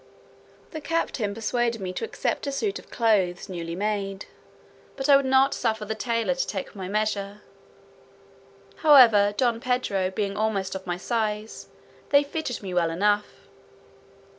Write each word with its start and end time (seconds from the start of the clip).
The 0.71 0.81
captain 0.81 1.35
persuaded 1.35 1.79
me 1.79 1.93
to 1.93 2.03
accept 2.03 2.47
a 2.47 2.51
suit 2.51 2.79
of 2.79 2.89
clothes 2.89 3.47
newly 3.47 3.75
made; 3.75 4.25
but 4.95 5.07
I 5.09 5.15
would 5.15 5.27
not 5.27 5.53
suffer 5.53 5.85
the 5.85 5.93
tailor 5.93 6.33
to 6.33 6.47
take 6.47 6.75
my 6.75 6.87
measure; 6.87 7.43
however, 8.77 9.35
Don 9.37 9.59
Pedro 9.59 10.09
being 10.09 10.35
almost 10.35 10.73
of 10.73 10.87
my 10.87 10.97
size, 10.97 11.67
they 12.09 12.23
fitted 12.23 12.63
me 12.63 12.73
well 12.73 12.89
enough. 12.89 13.47